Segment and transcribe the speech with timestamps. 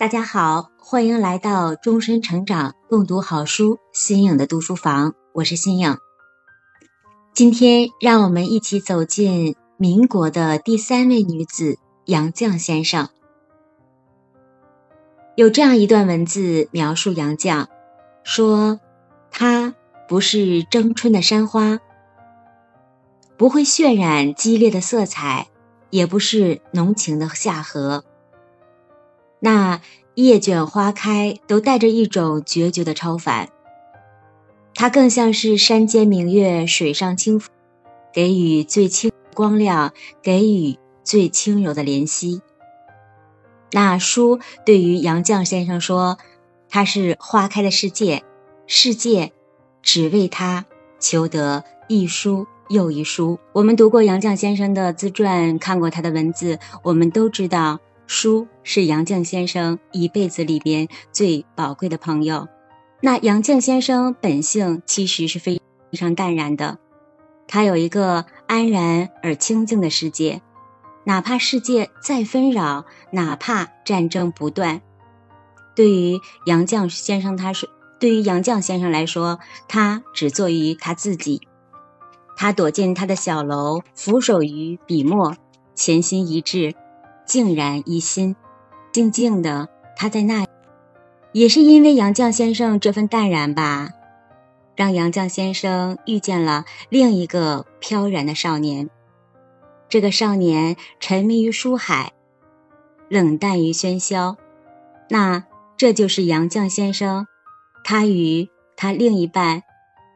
[0.00, 5.98] 大家好，欢迎来到终身成长共读好书新颖的读书房，我是新颖。
[7.34, 11.76] 今天让我们一起走进民国的第三位女子
[12.06, 13.10] 杨绛先生。
[15.36, 17.66] 有这样一段文字描述杨绛，
[18.24, 18.80] 说
[19.30, 19.74] 她
[20.08, 21.78] 不是争春的山花，
[23.36, 25.48] 不会渲染激烈的色彩，
[25.90, 28.02] 也不是浓情的夏荷。
[29.40, 29.80] 那
[30.14, 33.48] 叶卷花开，都带着一种决绝的超凡。
[34.74, 37.50] 它更像是山间明月，水上清风，
[38.12, 42.40] 给予最清光亮，给予最轻柔的怜惜。
[43.72, 46.18] 那书对于杨绛先生说，
[46.68, 48.22] 它是花开的世界，
[48.66, 49.32] 世界
[49.82, 50.66] 只为他
[50.98, 53.38] 求得一书又一书。
[53.52, 57.80] 我们读过杨绛先生的自传，看过他的文字，我们都知道。
[58.12, 62.48] 书是杨绛先生一辈子里边最宝贵的朋友。
[63.00, 65.60] 那杨绛先生本性其实是非
[65.92, 66.78] 常淡然的，
[67.46, 70.42] 他有一个安然而清静的世界，
[71.04, 74.82] 哪怕世界再纷扰，哪怕战争不断，
[75.76, 81.42] 对于杨绛先生，他是对于杨绛先生来说，他只做于他自己，
[82.36, 85.36] 他躲进他的小楼，俯首于笔墨，
[85.76, 86.74] 潜心一致。
[87.30, 88.34] 静然一心，
[88.90, 90.48] 静静的，他在那，
[91.30, 93.90] 也是因为杨绛先生这份淡然吧，
[94.74, 98.90] 让杨绛先生遇见了另一个飘然的少年。
[99.88, 102.10] 这个少年沉迷于书海，
[103.08, 104.36] 冷淡于喧嚣，
[105.08, 105.44] 那
[105.76, 107.28] 这就是杨绛先生，
[107.84, 109.62] 他与他另一半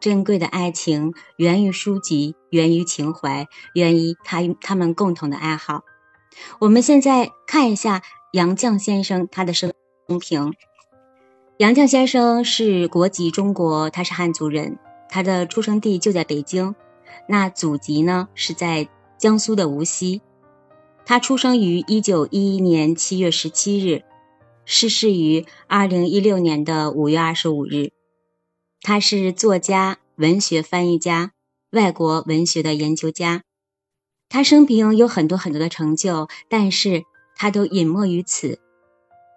[0.00, 5.82] 珍贵的爱情源于书籍，源于情怀，源于他他们共同的爱好。
[6.58, 9.72] 我们现在看一下杨绛先生他的生
[10.20, 10.54] 平。
[11.58, 16.74] 杨绛先生是国籍中国，他是汉族人，他的出生地就在北京，
[17.28, 18.88] 那祖籍呢是在
[19.18, 20.20] 江苏的无锡。
[21.06, 24.02] 他出生于一九一一年七月十七日，
[24.64, 27.92] 逝世于二零一六年的五月二十五日。
[28.82, 31.32] 他是作家、文学翻译家、
[31.70, 33.42] 外国文学的研究家。
[34.28, 37.04] 他生平有很多很多的成就，但是
[37.36, 38.58] 他都隐没于此。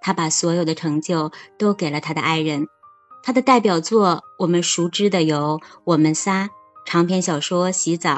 [0.01, 2.67] 他把所有的成就都给了他的爱人。
[3.22, 6.45] 他的代表作我们熟知的有《我们仨》
[6.85, 8.11] 长篇小说《洗澡》，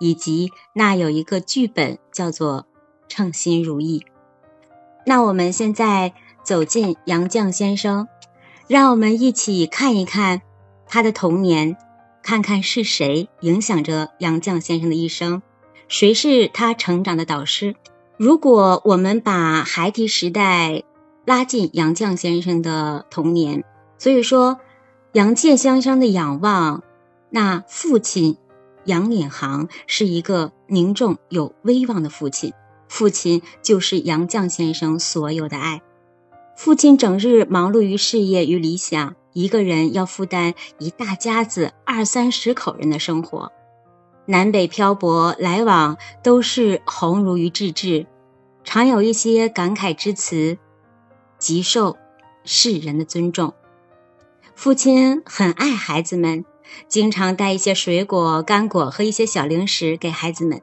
[0.00, 2.62] 以及那有一个剧本叫做
[3.06, 4.00] 《称心如意》。
[5.04, 8.08] 那我们现在走进杨绛先生，
[8.66, 10.40] 让我们一起看一看
[10.86, 11.76] 他的童年，
[12.22, 15.42] 看看是谁影响着杨绛先生的一生。
[15.90, 17.74] 谁是他成长的导师？
[18.16, 20.84] 如果我们把孩提时代
[21.24, 23.64] 拉进杨绛先生的童年，
[23.98, 24.60] 所以说
[25.14, 26.84] 杨绛先生的仰望，
[27.30, 28.36] 那父亲
[28.84, 32.52] 杨引航是一个凝重有威望的父亲，
[32.88, 35.82] 父亲就是杨绛先生所有的爱。
[36.56, 43.50] 父亲整日忙碌于事业与理想，一个人要负担一大家子二三十口人的生活。
[44.30, 48.06] 南北漂泊来往，都是鸿儒于志志，
[48.62, 50.56] 常有一些感慨之词，
[51.36, 51.96] 极受
[52.44, 53.54] 世人的尊重。
[54.54, 56.44] 父亲很爱孩子们，
[56.86, 60.62] 经常带一些水果、干果和一些小零食给孩子们。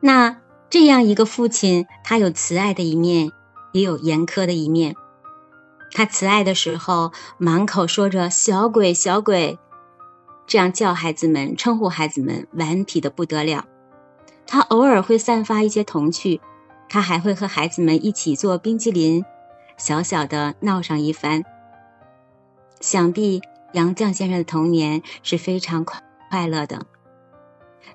[0.00, 0.38] 那
[0.70, 3.30] 这样一个父亲，他有慈爱的一面，
[3.72, 4.96] 也有严苛的一面。
[5.92, 9.58] 他慈爱的时候，满口说着“小鬼，小鬼”。
[10.48, 13.66] 这样叫孩子们，称呼孩子们，顽皮的不得了。
[14.46, 16.40] 他偶尔会散发一些童趣，
[16.88, 19.22] 他还会和孩子们一起做冰激凌，
[19.76, 21.44] 小小的闹上一番。
[22.80, 23.42] 想必
[23.74, 26.86] 杨绛先生的童年是非常快快乐的。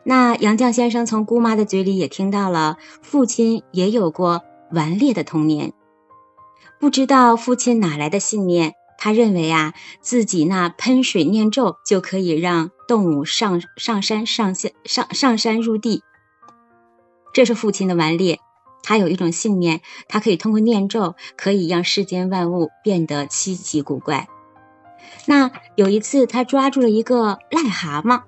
[0.03, 5.73] 那杨绛先生从姑妈的嘴里也听到了，父亲也有过顽劣的童年，
[6.79, 8.75] 不知道父亲哪来的信念。
[9.03, 16.03] 他认为啊，自己那喷水念咒就可以让动物上上山上下上上山入地。
[17.33, 18.39] 这是父亲的顽劣。
[18.81, 24.29] 他有一种信念，他可以通过念咒，可以让世间万物变得稀奇古怪。
[25.25, 28.21] 那有一次，他抓住了一个癞蛤蟆，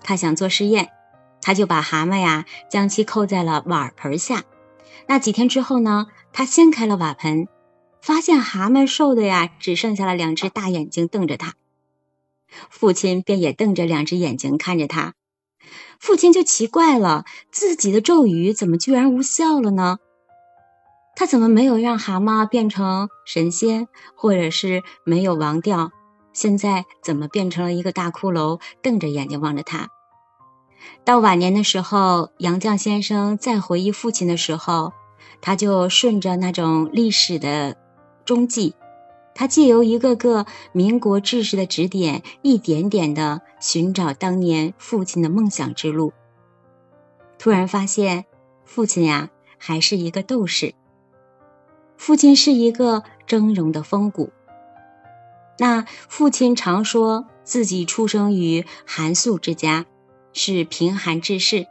[0.00, 0.90] 他想做实验，
[1.42, 4.44] 他就把蛤蟆呀将其扣在了瓦盆下。
[5.08, 7.48] 那几天之后呢，他掀开了瓦盆。
[8.02, 11.54] 发现蛤蟆瘦的呀，只剩下了两只大眼睛瞪着他。
[12.68, 15.14] 父亲便也瞪着两只眼睛看着他。
[15.98, 19.98] 父亲就奇怪了，自己的咒语怎么居然无效了呢？
[21.14, 25.92] 他怎么没有让蛤蟆变成神仙，或者是没有亡掉？
[26.32, 29.88] 现在怎么变成了一个大骷髅，瞪着眼睛望着他？
[31.04, 34.92] 到晚年的时候，杨绛先生再回忆父亲的时候，
[35.42, 37.76] 他就顺着那种历史的
[38.24, 38.74] 踪迹，
[39.34, 46.12] 他借由一个个民国志士的指点，一点点的寻找当年父亲的梦想之路。
[47.38, 48.26] 突然发现，
[48.64, 50.74] 父亲呀，还是一个斗士。
[51.96, 54.30] 父亲是一个峥嵘的风骨。
[55.58, 59.84] 那父亲常说自己出生于寒素之家，
[60.32, 61.66] 是贫寒之士。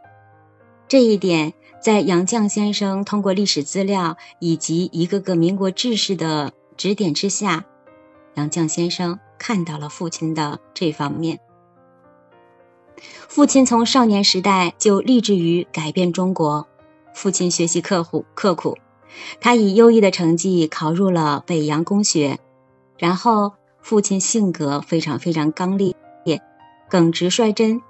[0.88, 7.66] 这一点，在杨绛先生通过历史资料以及一个个民国志士的指点之下，
[8.36, 11.40] 杨绛先生看到了父亲的这方面。
[13.30, 16.68] 父亲从少年时代就立志于改变中国。
[17.14, 18.78] 父亲学习刻苦，刻苦。
[19.40, 22.40] 他以优异的成绩考入了北洋公学，
[22.98, 25.96] 然后父亲性格非常非常刚烈，
[26.26, 26.42] 也
[26.90, 27.82] 耿直率真。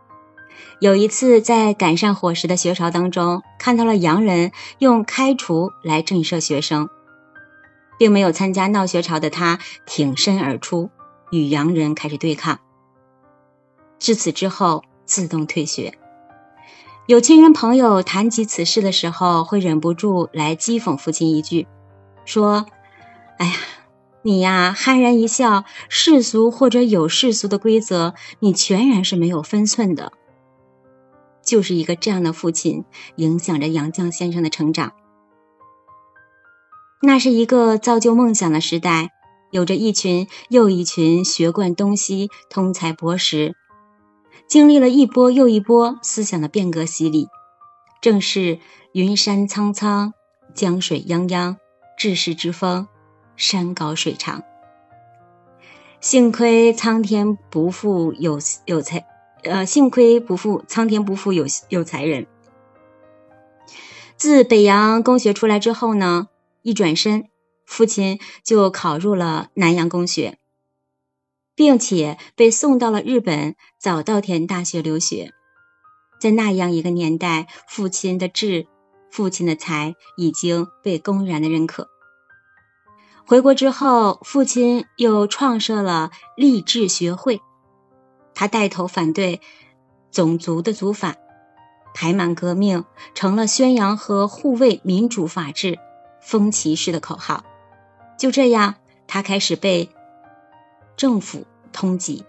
[0.79, 6.89] 有一次在赶上伙食的学潮当中，看到了洋人用开除来震慑学生，
[7.97, 10.89] 并没有参加闹学潮的他挺身而出，
[11.31, 12.59] 与洋人开始对抗。
[13.99, 15.93] 至此之后，自动退学。
[17.07, 21.67] 有亲人朋友谈及此事的时候，会忍不住来讥讽父亲一句，
[22.23, 22.67] 说
[23.39, 23.53] ：“哎呀，
[24.21, 30.13] 你呀，酣然一笑，世俗或者有世俗的规则，你全然是没有分寸的。”
[31.49, 32.85] 就是一个这样的父亲，
[33.15, 34.93] 影响着杨绛先生的成长。
[37.01, 39.09] 那是一个造就梦想的时代，
[39.49, 43.55] 有着一群又一群学贯东西、通才博识。
[44.47, 47.27] 经历了一波又一波思想的变革洗礼，
[47.99, 48.59] 正是
[48.91, 50.13] 云山苍苍，
[50.53, 51.57] 江水泱泱，
[51.97, 52.87] 治世之风，
[53.35, 54.43] 山高水长。
[55.99, 59.03] 幸亏苍天不负有有才，
[59.43, 62.27] 呃，幸亏不负苍天不负有有才人。
[64.17, 66.27] 自北洋公学出来之后呢，
[66.61, 67.29] 一转身，
[67.65, 70.37] 父亲就考入了南洋公学。
[71.55, 75.33] 并且被送到了日本早稻田大学留学，
[76.17, 78.65] 在那样一个年代，父亲的智、
[79.11, 81.89] 父亲的才已经被公然的认可。
[83.25, 87.41] 回国之后，父亲又创设了励志学会，
[88.39, 89.41] 他带头反对
[90.11, 91.17] 种族的族法，
[91.93, 95.77] 排满革命成了宣扬和护卫民主法治、
[96.21, 97.43] 风骑士的口号。
[98.17, 98.75] 就这样，
[99.07, 99.89] 他开始被。
[100.95, 102.23] 政府通缉，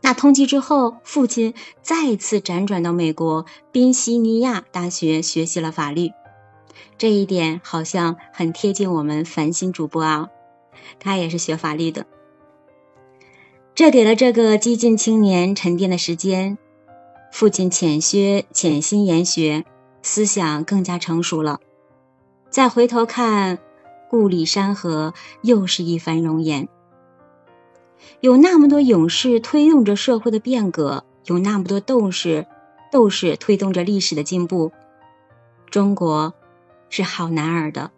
[0.00, 1.52] 那通缉之后，父亲
[1.82, 6.12] 再次辗转到美国宾夕尼亚大学学习了法律。
[6.96, 10.30] 这一点好像很贴近我们繁星主播啊，
[10.98, 12.06] 他也是学法律的。
[13.78, 16.58] 这给了这个激进青年沉淀的时间。
[17.30, 19.64] 父亲浅学潜心研学，
[20.02, 21.60] 思想更加成熟了。
[22.50, 23.60] 再回头看
[24.10, 26.68] 故里山河，又是一番容颜。
[28.18, 32.48] 有那么多勇士推动着社会的变革，有那么多斗士，
[32.90, 34.72] 斗士推动着历史的进步。
[35.70, 36.34] 中国
[36.90, 37.92] 是好男儿的，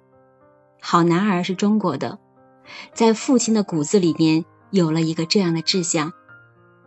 [0.79, 2.19] 好男儿是中国的，
[2.93, 6.13] 在父亲的骨子里面有了一个这样的志向，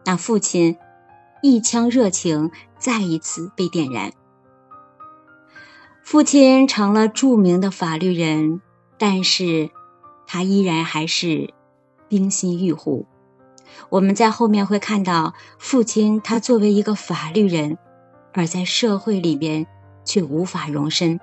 [0.06, 0.78] 那父亲
[1.42, 4.12] 一腔热情再一次被点燃。
[6.02, 8.62] 父亲成了著名的法律人，
[8.98, 9.70] 但是
[10.28, 11.54] 他依然还是
[12.08, 13.06] 冰心玉壶。
[13.90, 17.78] 我们在后面会看到，父亲他作为一个法律人，
[18.34, 19.66] 而在社会里边
[20.04, 21.20] 却无法容身。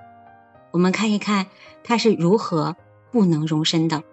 [0.71, 1.47] 我们看一看
[1.83, 2.75] 他是如何
[3.11, 4.03] 不能容身的。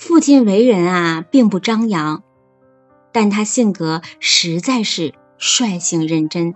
[0.00, 2.22] 父亲为人啊，并不张扬，
[3.12, 6.54] 但他性格实在是率性认真。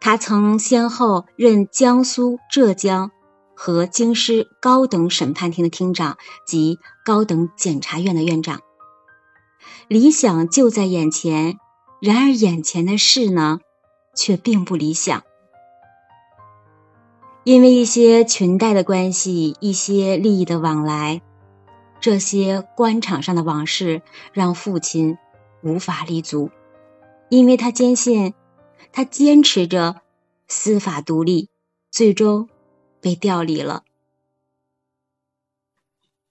[0.00, 3.12] 他曾先后任江苏、浙江
[3.54, 8.60] 和京师高等审判庭的厅长及高等检察院的院长。
[9.86, 11.58] 理想就在眼前，
[12.02, 13.60] 然而眼前的事呢，
[14.16, 15.22] 却并不理想。
[17.44, 21.22] 因为一些裙带的关系，一些利益的往来，
[22.04, 24.02] 这些官场上的往事，
[24.34, 25.16] 让父亲
[25.62, 26.50] 无法立足。
[27.30, 28.34] 因为他坚信，
[28.92, 30.02] 他坚持着
[30.46, 31.48] 司法独立，
[31.90, 32.50] 最终
[33.00, 33.84] 被调离了。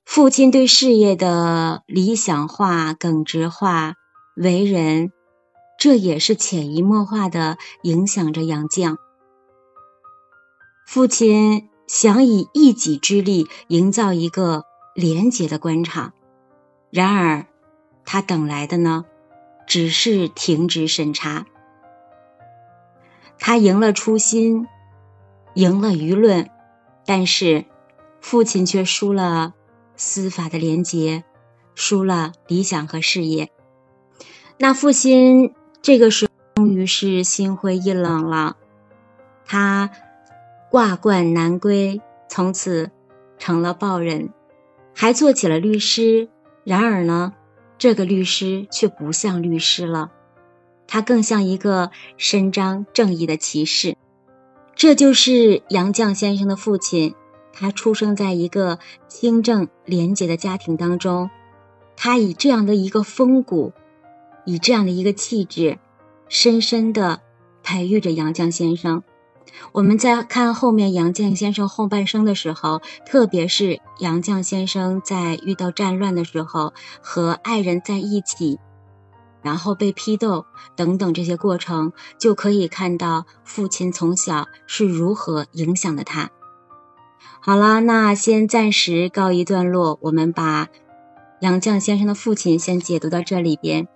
[0.05, 3.95] 父亲对事业的理想化、耿直化
[4.35, 5.11] 为人，
[5.79, 8.97] 这也是潜移默化的影响着杨绛。
[10.85, 16.13] 父亲想以一己之力营造一个廉洁的官场。
[16.89, 17.45] 然而，
[18.05, 19.05] 他等来的呢，
[19.65, 21.45] 只是停职审查。
[23.39, 24.67] 他赢了初心，
[25.55, 26.49] 赢了舆论，
[27.05, 27.65] 但是
[28.21, 29.53] 父亲却输了
[29.95, 31.23] 司法的廉洁，
[31.75, 33.49] 输了理想和事业。
[34.57, 38.55] 那父亲这个时候终于是心灰意冷了，
[39.45, 39.89] 他
[40.69, 42.91] 挂冠南归，从此
[43.37, 44.29] 成了报人，
[44.93, 46.29] 还做起了律师。
[46.63, 47.33] 然而呢，
[47.77, 50.11] 这个律师却不像律师了。
[50.87, 53.95] 他更像一个伸张正义的骑士，
[54.75, 57.15] 这就是杨绛先生的父亲。
[57.51, 61.29] 他出生在一个清正廉洁的家庭当中，
[61.95, 63.73] 他以这样的一个风骨，
[64.45, 65.77] 以这样的一个气质，
[66.27, 67.21] 深深的
[67.61, 69.03] 培育着杨绛先生。
[69.71, 78.59] 我们在看后面杨绛先生后半生的时候，特别是杨绛先生在遇到战乱的时候，和爱人在一起。
[79.41, 80.45] 然后被批斗
[80.77, 86.29] 等等这些过程，就可以看到父亲从小是如何影响的他。
[87.41, 90.69] 好了，那先暂时告一段落，我们把
[91.41, 93.89] 杨绛先生的父亲先解读到这里边。